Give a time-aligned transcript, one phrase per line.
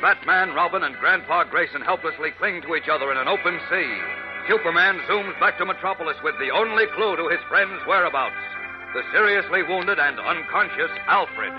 [0.00, 3.98] Batman, Robin, and Grandpa Grayson helplessly cling to each other in an open sea,
[4.48, 8.34] Superman zooms back to Metropolis with the only clue to his friend's whereabouts
[8.94, 11.52] the seriously wounded and unconscious Alfred.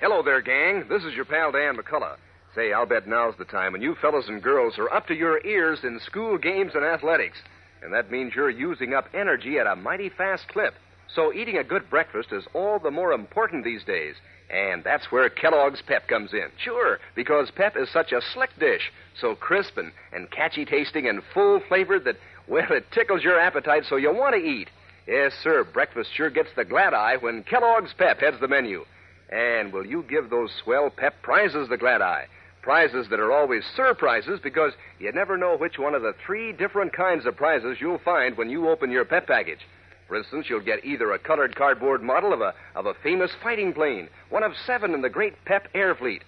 [0.00, 0.86] Hello there, gang.
[0.88, 2.16] This is your pal Dan McCullough.
[2.54, 5.44] Say, I'll bet now's the time when you fellas and girls are up to your
[5.46, 7.38] ears in school games and athletics.
[7.82, 10.74] And that means you're using up energy at a mighty fast clip.
[11.12, 14.14] So eating a good breakfast is all the more important these days.
[14.50, 16.48] And that's where Kellogg's Pep comes in.
[16.62, 21.22] Sure, because Pep is such a slick dish, so crisp and, and catchy tasting and
[21.32, 24.68] full flavored that, well, it tickles your appetite so you want to eat.
[25.06, 28.84] Yes, sir, breakfast sure gets the glad eye when Kellogg's Pep heads the menu.
[29.30, 32.26] And will you give those swell Pep prizes the glad eye?
[32.62, 36.92] Prizes that are always surprises because you never know which one of the three different
[36.94, 39.60] kinds of prizes you'll find when you open your Pep package.
[40.08, 43.72] For instance, you'll get either a colored cardboard model of a, of a famous fighting
[43.72, 46.22] plane, one of seven in the great Pep Air Fleet,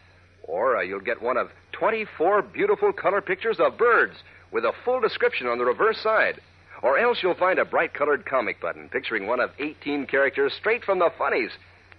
[0.45, 4.15] or uh, you'll get one of 24 beautiful color pictures of birds
[4.53, 6.41] with a full description on the reverse side.
[6.83, 10.85] Or else you'll find a bright colored comic button picturing one of 18 characters straight
[10.85, 11.51] from the funnies.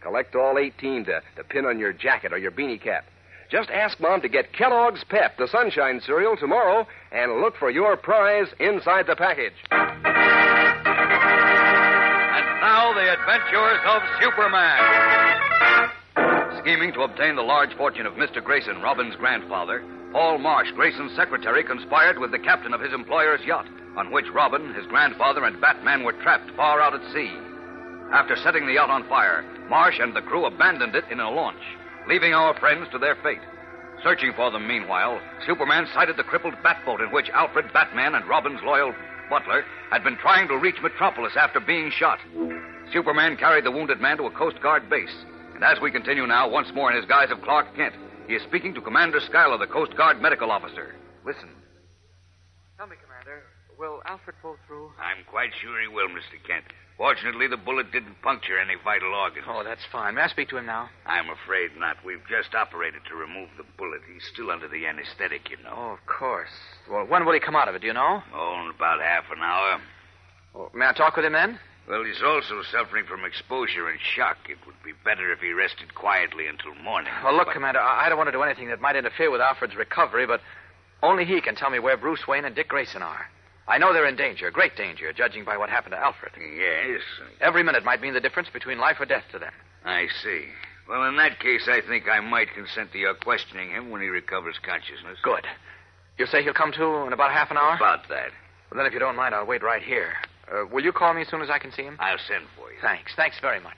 [0.01, 3.05] Collect all 18 to, to pin on your jacket or your beanie cap.
[3.49, 7.95] Just ask Mom to get Kellogg's Pep, the sunshine cereal, tomorrow, and look for your
[7.95, 10.16] prize inside the package.
[12.67, 15.89] Now, the adventures of Superman.
[16.59, 18.43] Scheming to obtain the large fortune of Mr.
[18.43, 23.67] Grayson, Robin's grandfather, Paul Marsh, Grayson's secretary, conspired with the captain of his employer's yacht,
[23.95, 27.31] on which Robin, his grandfather, and Batman were trapped far out at sea.
[28.11, 31.63] After setting the yacht on fire, Marsh and the crew abandoned it in a launch,
[32.05, 33.39] leaving our friends to their fate.
[34.03, 38.59] Searching for them meanwhile, Superman sighted the crippled batboat in which Alfred, Batman, and Robin's
[38.61, 38.93] loyal
[39.29, 42.19] butler had been trying to reach Metropolis after being shot.
[42.93, 45.13] Superman carried the wounded man to a Coast Guard base.
[45.55, 47.95] And as we continue now, once more in his guise of Clark Kent,
[48.27, 50.95] he is speaking to Commander Schuyler, the Coast Guard medical officer.
[51.25, 51.49] Listen.
[52.77, 53.43] Tell me, Commander,
[53.77, 54.91] will Alfred pull through?
[54.99, 56.37] I'm quite sure he will, Mr.
[56.45, 56.65] Kent.
[56.97, 59.45] Fortunately, the bullet didn't puncture any vital organs.
[59.47, 60.15] Oh, that's fine.
[60.15, 60.89] May I speak to him now?
[61.05, 61.97] I'm afraid not.
[62.03, 64.01] We've just operated to remove the bullet.
[64.11, 65.73] He's still under the anesthetic, you know.
[65.75, 66.49] Oh, of course.
[66.89, 68.23] Well, when will he come out of it, do you know?
[68.33, 69.79] Oh, in about half an hour.
[70.55, 71.59] Oh, may I talk with him then?
[71.87, 74.37] Well, he's also suffering from exposure and shock.
[74.49, 77.13] It would be better if he rested quietly until morning.
[77.23, 79.39] Well, look, But- Commander, I I don't want to do anything that might interfere with
[79.41, 80.41] Alfred's recovery, but
[81.01, 83.29] only he can tell me where Bruce Wayne and Dick Grayson are.
[83.69, 86.31] I know they're in danger, great danger, judging by what happened to Alfred.
[86.37, 87.01] Yes,
[87.41, 89.51] Every minute might mean the difference between life or death to them.
[89.85, 90.45] I see.
[90.87, 94.07] Well, in that case, I think I might consent to your questioning him when he
[94.07, 95.19] recovers consciousness.
[95.21, 95.45] Good.
[96.17, 97.75] You say he'll come to in about half an hour?
[97.75, 98.31] About that.
[98.71, 100.13] Well, then, if you don't mind, I'll wait right here.
[100.47, 101.97] Uh, will you call me as soon as I can see him?
[101.99, 102.79] I'll send for you.
[102.81, 103.11] Thanks.
[103.15, 103.75] Thanks very much.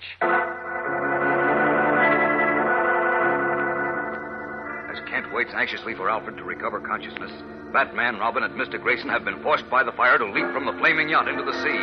[4.94, 7.32] As Kent waits anxiously for Alfred to recover consciousness,
[7.74, 8.82] Batman, Robin, and Mr.
[8.82, 11.58] Grayson have been forced by the fire to leap from the flaming yacht into the
[11.58, 11.82] sea.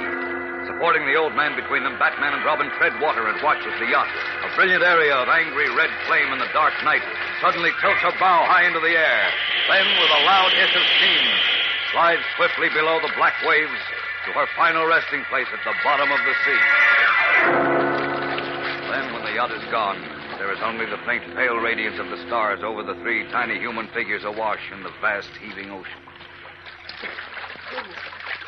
[0.71, 3.87] Supporting the old man between them, Batman and Robin tread water and watch as the
[3.87, 4.11] yacht,
[4.43, 7.03] a brilliant area of angry red flame in the dark night,
[7.43, 9.23] suddenly tilts her bow high into the air.
[9.71, 11.27] Then, with a loud hiss of steam,
[11.95, 13.79] slides swiftly below the black waves
[14.27, 16.63] to her final resting place at the bottom of the sea.
[18.91, 20.03] Then, when the yacht is gone,
[20.39, 23.89] there is only the faint, pale radiance of the stars over the three tiny human
[23.95, 26.03] figures awash in the vast, heaving ocean.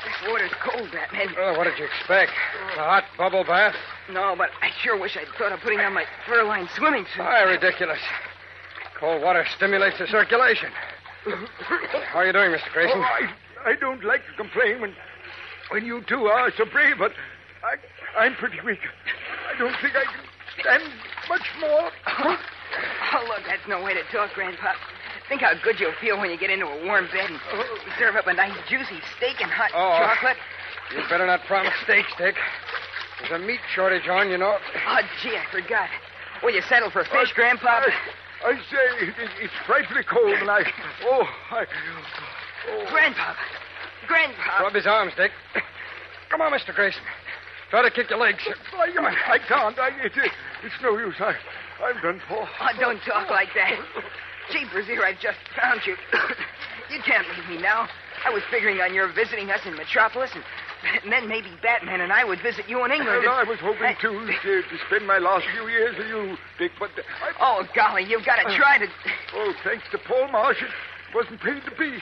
[0.04, 1.34] This water's cold, Batman.
[1.38, 2.32] Oh, what did you expect?
[2.76, 3.76] A hot bubble bath?
[4.10, 7.22] No, but I sure wish I'd thought of putting on my fur-lined swimming suit.
[7.22, 8.00] Why, ridiculous.
[8.98, 10.70] Cold water stimulates the circulation.
[12.10, 12.72] How are you doing, Mr.
[12.72, 12.98] Grayson?
[12.98, 14.94] Oh, I, I don't like to complain when,
[15.70, 17.12] when you two are so brave, but
[17.62, 17.76] I,
[18.18, 18.80] I'm pretty weak.
[19.54, 20.24] I don't think I can
[20.60, 20.82] stand
[21.28, 21.90] much more.
[22.06, 22.36] Oh,
[23.14, 24.72] oh, look, that's no way to talk, Grandpa.
[25.28, 27.40] Think how good you'll feel when you get into a warm bed and
[27.98, 29.98] serve up a nice juicy steak and hot Oh.
[29.98, 30.36] chocolate.
[30.94, 32.34] You better not promise steaks, Dick.
[33.20, 34.56] There's a meat shortage on, you know.
[34.88, 35.88] Oh, gee, I forgot.
[36.42, 37.66] Will you settle for fish, Grandpa?
[37.66, 37.90] I,
[38.46, 40.62] I say, it, it's frightfully cold, and I.
[41.04, 41.66] Oh, I.
[42.70, 42.86] Oh.
[42.90, 43.34] Grandpa.
[44.06, 44.62] Grandpa.
[44.62, 45.32] Rub his arms, Dick.
[46.30, 46.74] Come on, Mr.
[46.74, 47.02] Grayson.
[47.70, 48.40] Try to kick your legs.
[48.74, 49.78] Oh, I, I can't.
[49.78, 50.12] I, it,
[50.64, 51.16] it's no use.
[51.20, 51.34] I,
[51.84, 52.48] I'm done for.
[52.48, 53.72] Oh, don't talk like that.
[54.52, 55.94] Jeepers, here I've just found you.
[56.90, 57.88] you can't leave me now.
[58.24, 60.42] I was figuring on your visiting us in Metropolis, and,
[61.04, 63.22] and then maybe Batman and I would visit you in England.
[63.24, 66.72] Well, I was hoping to, to to spend my last few years with you, Dick,
[66.80, 68.86] but I, Oh, golly, you've got to try to.
[69.34, 71.98] oh, thanks to Paul Marsh, it wasn't paid to be.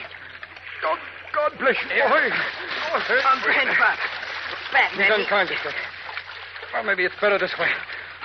[0.81, 0.97] God,
[1.37, 2.29] God bless you, boy.
[2.33, 3.93] Oh, Grandpa.
[4.73, 5.05] Batman.
[5.05, 5.75] He's he- unconscious, Dick.
[6.73, 7.69] Well, maybe it's better this way.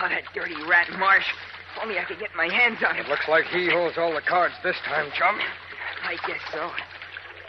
[0.01, 1.29] Oh, that dirty rat Marsh.
[1.77, 3.05] If only I could get my hands on him.
[3.05, 5.39] It looks like he holds all the cards this time, chum.
[6.03, 6.71] I guess so.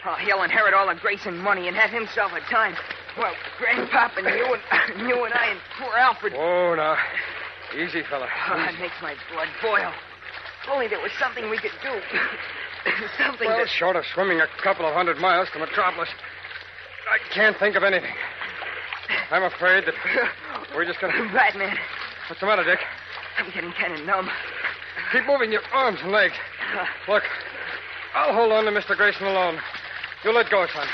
[0.04, 2.76] Oh, he'll inherit all the Grayson money and have himself a time.
[3.16, 6.34] Well, Grandpop and you and you and I and poor Alfred.
[6.36, 6.96] Oh, now.
[7.74, 8.28] Easy, fella.
[8.50, 9.92] Oh, that makes my blood boil.
[10.62, 11.90] If only there was something we could do.
[13.18, 13.68] something Well, that.
[13.68, 16.08] short of swimming a couple of hundred miles to Metropolis,
[17.10, 18.14] I can't think of anything.
[19.30, 19.94] I'm afraid that
[20.74, 21.12] we're just gonna.
[21.32, 21.76] Batman,
[22.28, 22.78] What's the matter, Dick?
[23.38, 24.30] I'm getting kind of numb.
[25.12, 26.34] Keep moving your arms and legs.
[26.34, 27.12] Uh-huh.
[27.12, 27.22] Look,
[28.14, 28.96] I'll hold on to Mr.
[28.96, 29.58] Grayson alone.
[30.24, 30.86] You let go, son.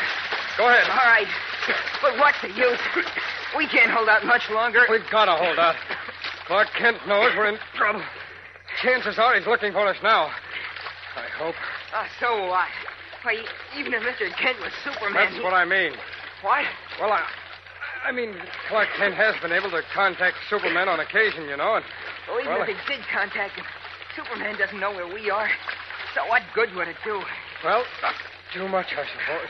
[0.59, 0.91] Go ahead.
[0.91, 1.29] All right.
[2.03, 2.81] But what's the use?
[3.57, 4.81] We can't hold out much longer.
[4.91, 5.77] We've got to hold out.
[6.47, 8.03] Clark Kent knows we're in trouble.
[8.83, 10.27] Chances are he's looking for us now.
[11.17, 11.55] I hope.
[11.95, 12.69] Oh, so what?
[13.23, 13.37] Why,
[13.77, 14.31] even if Mr.
[14.37, 15.15] Kent was Superman.
[15.15, 15.93] That's he- what I mean.
[16.43, 16.65] What?
[17.01, 17.23] Well, I,
[18.05, 18.35] I mean,
[18.69, 21.85] Clark Kent has been able to contact Superman on occasion, you know, and
[22.29, 23.65] Well, even Well, if he did contact him,
[24.17, 25.49] Superman doesn't know where we are.
[26.15, 27.21] So what good would it do?
[27.63, 28.15] Well, not
[28.55, 29.49] too much, I suppose.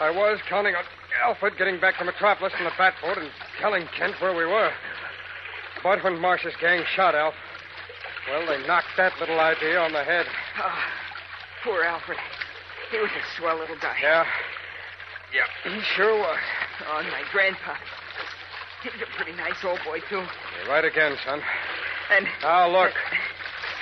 [0.00, 0.84] I was counting on
[1.22, 3.30] Alfred getting back to Metropolis in the Batboat and
[3.60, 4.70] telling Kent where we were.
[5.82, 7.34] But when Marsh's gang shot Alf,
[8.28, 10.26] well, they knocked that little idea on the head.
[10.58, 10.82] Oh,
[11.66, 12.18] poor Alfred.
[12.92, 13.96] He was a swell little guy.
[14.00, 14.24] Yeah.
[15.34, 16.38] Yeah, he sure was.
[16.86, 17.74] Oh, and my grandpa.
[18.82, 20.22] He's a pretty nice old boy, too.
[20.22, 21.42] You're right again, son.
[22.12, 22.92] And Now, look.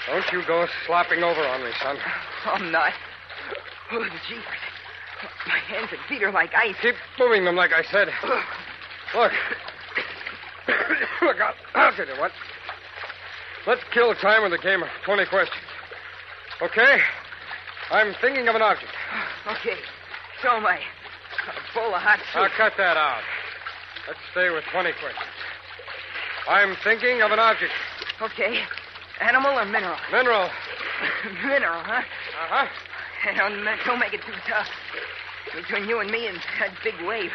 [0.07, 1.99] Don't you go slopping over on me, son.
[2.47, 2.93] I'm not.
[3.93, 4.65] Oh, jeepers.
[5.47, 6.75] My hands and feet are like ice.
[6.81, 8.09] Keep moving them like I said.
[9.15, 9.33] Look.
[11.23, 12.33] Look, I'll, I'll tell you what.
[13.67, 15.61] Let's kill time with a game of 20 questions.
[16.63, 16.99] Okay?
[17.91, 18.93] I'm thinking of an object.
[19.45, 19.77] Okay,
[20.41, 20.81] so am I.
[20.81, 22.41] A bowl of hot soup.
[22.41, 23.21] Now, cut that out.
[24.09, 25.37] Let's stay with 20 questions.
[26.49, 27.73] I'm thinking of an object.
[28.23, 28.65] Okay.
[29.21, 29.97] Animal or mineral?
[30.11, 30.49] Mineral.
[31.45, 32.01] mineral, huh?
[32.01, 32.67] Uh-huh.
[33.37, 34.69] Don't, don't make it too tough.
[35.55, 37.33] Between you and me and that big wave,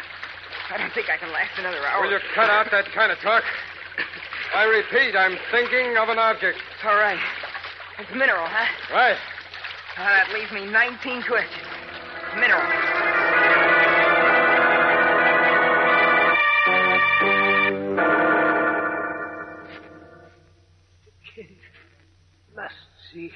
[0.70, 2.02] I don't think I can last another hour.
[2.02, 3.42] Will you cut out that kind of talk?
[4.54, 6.58] I repeat, I'm thinking of an object.
[6.84, 7.18] All right.
[7.98, 8.94] It's mineral, huh?
[8.94, 9.16] Right.
[9.96, 11.66] Uh, that leaves me 19 questions.
[12.36, 12.62] Mineral.
[21.34, 21.48] Kent
[22.54, 22.74] must
[23.12, 23.32] see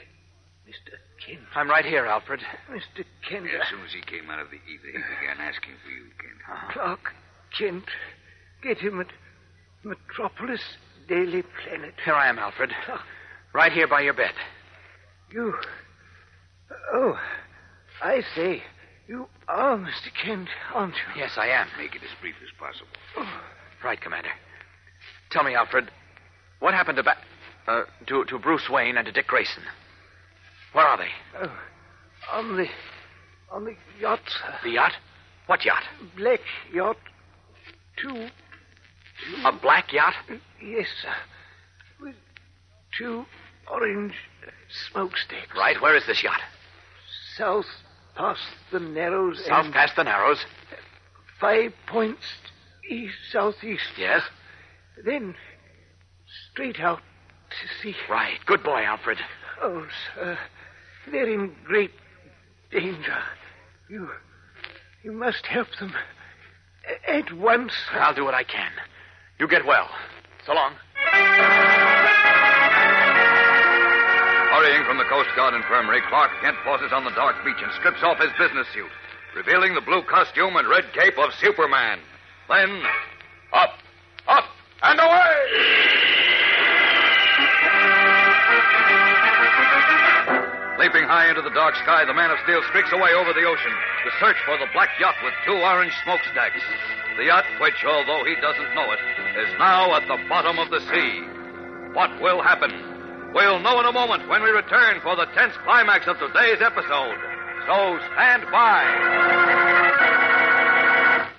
[0.68, 0.94] Mr.
[1.26, 1.40] Kent.
[1.56, 2.40] I'm right here, Alfred.
[2.70, 3.04] Mr.
[3.28, 3.46] Kent.
[3.46, 6.72] As soon as he came out of the ether, he began asking for you, Kent.
[6.72, 7.14] Clark
[7.58, 7.84] Kent.
[8.62, 9.08] Get him at
[9.82, 10.62] Metropolis
[11.08, 11.94] Daily Planet.
[12.04, 12.70] Here I am, Alfred.
[13.52, 14.32] Right here by your bed.
[15.32, 15.54] You.
[16.92, 17.18] Oh,
[18.02, 18.62] I say.
[19.06, 20.08] You are Mr.
[20.24, 21.20] Kent, aren't you?
[21.22, 21.66] Yes, I am.
[21.76, 22.88] Make it as brief as possible.
[23.82, 24.30] Right, Commander.
[25.30, 25.90] Tell me, Alfred,
[26.60, 27.18] what happened to ba-
[27.66, 29.62] uh, to, to Bruce Wayne and to Dick Grayson?
[30.72, 31.10] Where are they?
[31.42, 31.52] Oh,
[32.32, 32.66] on the.
[33.52, 34.54] on the yacht, sir.
[34.64, 34.92] The yacht?
[35.46, 35.82] What yacht?
[36.16, 36.40] Black
[36.72, 36.96] yacht.
[38.00, 38.28] Two.
[39.44, 40.14] A black yacht?
[40.62, 41.14] Yes, sir.
[42.00, 42.14] With
[42.98, 43.26] two
[43.70, 44.14] orange
[44.90, 45.54] smokestacks.
[45.56, 45.80] Right.
[45.80, 46.40] Where is this yacht?
[47.36, 47.66] South
[48.16, 48.40] past
[48.72, 50.38] the Narrows South and past the Narrows.
[51.40, 52.22] five points
[52.88, 53.92] east southeast.
[53.98, 54.22] Yes.
[55.04, 55.34] Then
[56.52, 57.00] straight out
[57.50, 57.96] to sea.
[58.08, 58.38] Right.
[58.46, 59.18] Good boy, Alfred.
[59.62, 60.38] Oh, sir,
[61.10, 61.92] they're in great
[62.70, 63.18] danger.
[63.88, 64.08] You,
[65.02, 65.94] you must help them
[67.08, 67.72] at once.
[67.92, 68.70] I'll do what I can.
[69.38, 69.88] You get well.
[70.46, 70.72] So long.
[74.54, 77.98] Hurrying from the Coast Guard infirmary, Clark Kent pauses on the dark beach and strips
[78.04, 78.86] off his business suit.
[79.34, 81.98] revealing the blue costume and red cape of Superman.
[82.48, 82.70] Then,
[83.52, 83.74] up,
[84.28, 84.46] up,
[84.80, 85.34] and away!
[90.78, 93.74] Leaping high into the dark sky, the Man of Steel streaks away over the ocean
[94.06, 96.62] to search for the black yacht with two orange smokestacks.
[97.18, 99.02] The yacht, which, although he doesn't know it,
[99.34, 101.26] is now at the bottom of the sea.
[101.90, 102.93] What will happen?
[103.34, 107.18] We'll know in a moment when we return for the tense climax of today's episode.
[107.66, 108.84] So stand by.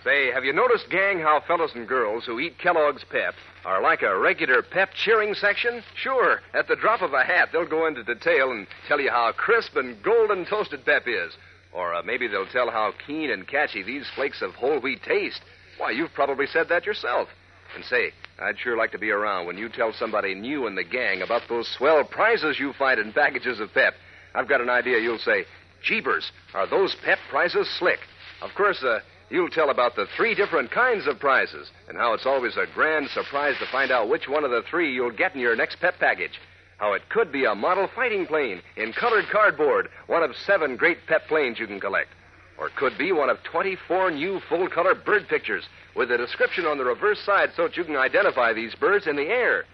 [0.03, 3.33] Say, have you noticed, gang, how fellows and girls who eat Kellogg's Pep
[3.63, 5.81] are like a regular pep cheering section?
[5.95, 9.31] Sure, at the drop of a hat, they'll go into detail and tell you how
[9.31, 11.31] crisp and golden toasted Pep is.
[11.71, 15.39] Or uh, maybe they'll tell how keen and catchy these flakes of whole wheat taste.
[15.77, 17.29] Why, you've probably said that yourself.
[17.75, 20.83] And say, I'd sure like to be around when you tell somebody new in the
[20.83, 23.93] gang about those swell prizes you find in packages of Pep.
[24.33, 25.45] I've got an idea you'll say,
[25.83, 27.99] Jeepers, are those Pep prizes slick?
[28.41, 32.25] Of course, uh, you'll tell about the three different kinds of prizes and how it's
[32.25, 35.41] always a grand surprise to find out which one of the three you'll get in
[35.41, 36.39] your next Pep package.
[36.77, 41.05] How it could be a model fighting plane in colored cardboard, one of seven great
[41.07, 42.09] Pep planes you can collect.
[42.57, 45.63] Or could be one of 24 new full color bird pictures
[45.95, 49.15] with a description on the reverse side so that you can identify these birds in
[49.15, 49.65] the air.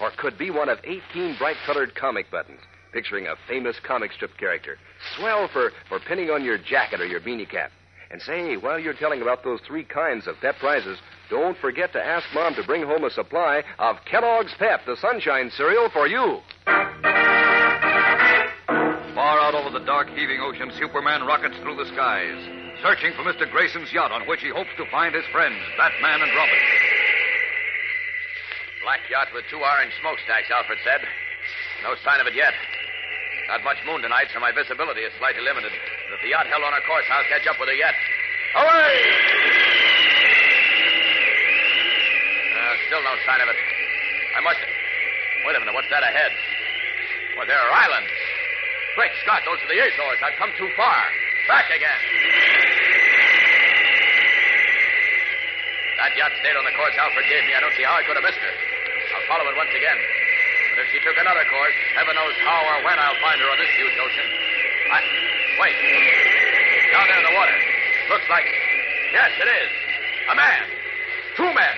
[0.00, 2.60] Or could be one of 18 bright colored comic buttons
[2.92, 4.78] picturing a famous comic strip character.
[5.16, 7.70] Swell for, for pinning on your jacket or your beanie cap.
[8.10, 12.02] And say, while you're telling about those three kinds of Pep prizes, don't forget to
[12.02, 16.38] ask Mom to bring home a supply of Kellogg's Pep, the sunshine cereal, for you.
[19.68, 22.40] Over the dark, heaving ocean, Superman rockets through the skies,
[22.80, 23.44] searching for Mr.
[23.44, 26.62] Grayson's yacht on which he hopes to find his friends, Batman and Robin.
[28.80, 31.04] Black yacht with two orange smokestacks, Alfred said.
[31.84, 32.56] No sign of it yet.
[33.52, 35.68] Not much moon tonight, so my visibility is slightly limited.
[35.68, 37.92] But if the yacht held on her course, I'll catch up with her yet.
[38.56, 38.96] Away!
[42.56, 43.60] Uh, still no sign of it.
[44.32, 44.64] I must.
[45.44, 46.32] Wait a minute, what's that ahead?
[47.36, 48.27] Well, there are islands.
[48.98, 50.18] Great Scott, those are the Azores.
[50.26, 50.98] I've come too far.
[51.46, 52.02] Back again.
[56.02, 57.54] That yacht stayed on the course Alfred gave me.
[57.54, 58.50] I don't see how I could have missed her.
[58.50, 59.94] I'll follow it once again.
[60.74, 63.58] But if she took another course, heaven knows how or when I'll find her on
[63.62, 64.28] this huge ocean.
[64.90, 64.98] I.
[65.62, 65.78] Wait.
[66.90, 67.54] Down there in the water.
[68.10, 68.50] Looks like.
[69.14, 69.70] Yes, it is.
[70.26, 70.62] A man.
[71.38, 71.76] Two men.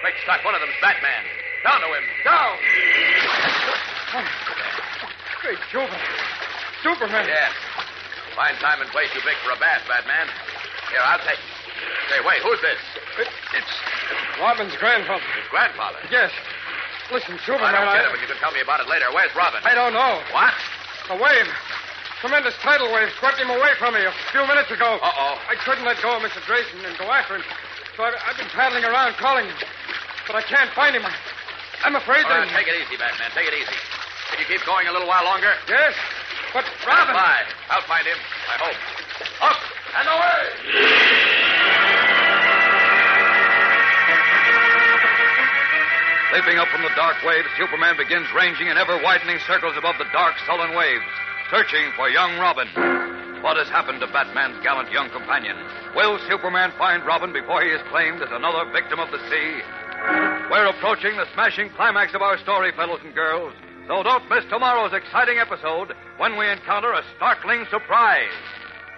[0.00, 1.28] Great Scott, one of them's Batman.
[1.60, 2.04] Down to him.
[2.24, 2.56] Down.
[4.16, 4.81] Oh,
[5.42, 5.98] Great Jupiter.
[6.86, 7.26] Superman.
[7.26, 7.50] Yes.
[8.38, 10.30] Fine time and place you picked for a bath, Batman.
[10.88, 11.42] Here, I'll take.
[12.08, 12.78] Say, wait, who's this?
[13.18, 13.74] It, it's
[14.38, 15.26] Robin's grandfather.
[15.34, 15.98] His grandfather.
[16.14, 16.30] Yes.
[17.10, 19.10] Listen, Superman, I don't get it, but you can tell me about it later.
[19.10, 19.58] Where's Robin?
[19.66, 20.22] I don't know.
[20.30, 20.54] What?
[21.10, 21.50] A wave.
[22.22, 25.02] Tremendous tidal wave swept him away from me a few minutes ago.
[25.02, 25.34] Uh-oh.
[25.50, 26.38] I couldn't let go of Mr.
[26.46, 27.44] Grayson and go after him.
[27.98, 29.58] So I've, I've been paddling around calling him.
[30.30, 31.02] But I can't find him.
[31.02, 31.10] I,
[31.82, 32.54] I'm afraid All right, that...
[32.54, 33.34] take it easy, Batman.
[33.34, 33.74] Take it easy.
[34.32, 35.52] Can you keep going a little while longer?
[35.68, 35.92] Yes,
[36.56, 37.12] but Robin...
[37.12, 37.44] Bye.
[37.68, 38.16] I'll find him.
[38.48, 38.80] I hope.
[39.44, 39.60] Up
[40.00, 40.40] and away!
[46.32, 50.08] Leaping up from the dark waves, Superman begins ranging in ever widening circles above the
[50.16, 51.04] dark, sullen waves,
[51.52, 52.72] searching for young Robin.
[53.44, 55.60] What has happened to Batman's gallant young companion?
[55.94, 59.60] Will Superman find Robin before he is claimed as another victim of the sea?
[60.48, 63.52] We're approaching the smashing climax of our story, fellows and girls.
[63.88, 68.30] So don't miss tomorrow's exciting episode when we encounter a startling surprise.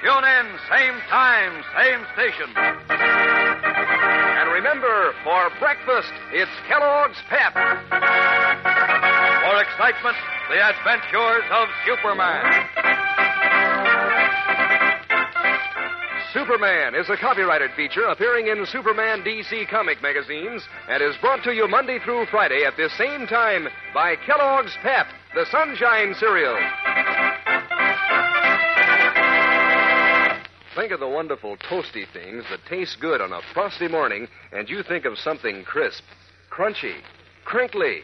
[0.03, 2.53] Tune in, same time, same station.
[2.91, 7.55] And remember, for breakfast, it's Kellogg's Pep.
[7.55, 10.17] For excitement,
[10.51, 13.04] the adventures of Superman.
[16.35, 21.53] Superman is a copyrighted feature appearing in Superman DC comic magazines and is brought to
[21.53, 26.59] you Monday through Friday at this same time by Kellogg's Pep, the Sunshine Cereal.
[30.75, 34.83] Think of the wonderful toasty things that taste good on a frosty morning, and you
[34.83, 36.03] think of something crisp,
[36.51, 36.97] crunchy,
[37.45, 38.01] crinkly.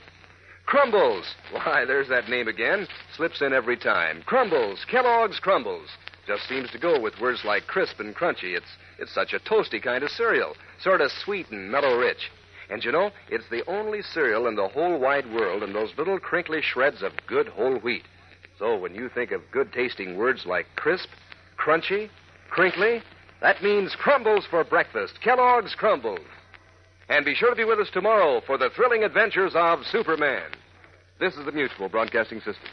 [0.69, 1.25] Krumbles.
[1.51, 2.87] Why, there's that name again.
[3.17, 4.23] Slips in every time.
[4.23, 4.87] Krumbles.
[4.89, 5.89] Kellogg's Krumbles.
[6.31, 8.57] Just seems to go with words like crisp and crunchy.
[8.57, 12.31] It's it's such a toasty kind of cereal, sort of sweet and mellow rich.
[12.71, 16.21] And you know, it's the only cereal in the whole wide world in those little
[16.21, 18.05] crinkly shreds of good whole wheat.
[18.61, 21.09] So when you think of good tasting words like crisp,
[21.59, 22.09] crunchy,
[22.49, 23.03] crinkly,
[23.41, 25.15] that means crumbles for breakfast.
[25.25, 26.23] Kellogg's Krumbles.
[27.09, 30.53] And be sure to be with us tomorrow for the thrilling adventures of Superman.
[31.19, 32.71] This is the Mutual Broadcasting System.